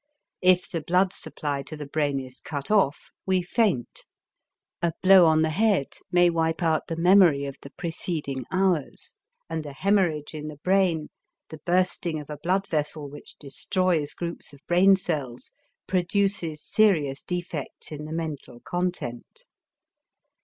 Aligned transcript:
If 0.41 0.67
the 0.67 0.81
blood 0.81 1.13
supply 1.13 1.61
to 1.61 1.77
the 1.77 1.85
brain 1.85 2.19
is 2.19 2.39
cut 2.41 2.71
off, 2.71 3.11
we 3.27 3.43
faint; 3.43 4.07
a 4.81 4.93
blow 5.03 5.27
on 5.27 5.43
the 5.43 5.51
head 5.51 5.93
may 6.11 6.27
wipe 6.27 6.63
out 6.63 6.87
the 6.87 6.95
memory 6.95 7.45
of 7.45 7.57
the 7.61 7.69
preceding 7.69 8.43
hours, 8.51 9.15
and 9.47 9.63
a 9.63 9.73
hemorrhage 9.73 10.33
in 10.33 10.47
the 10.47 10.57
brain, 10.57 11.09
the 11.49 11.59
bursting 11.67 12.19
of 12.19 12.31
a 12.31 12.37
blood 12.41 12.65
vessel 12.65 13.11
which 13.11 13.35
destroys 13.39 14.15
groups 14.15 14.53
of 14.53 14.65
brain 14.67 14.95
cells, 14.95 15.51
produces 15.85 16.63
serious 16.63 17.21
defects 17.21 17.91
in 17.91 18.05
the 18.05 18.11
mental 18.11 18.59
content. 18.59 19.45